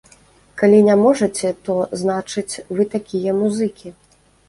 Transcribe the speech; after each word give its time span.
Калі 0.61 0.79
не 0.87 0.95
можаце, 1.01 1.53
то, 1.69 1.77
значыць, 2.05 2.59
вы 2.75 2.91
такія 2.97 3.41
музыкі. 3.47 3.99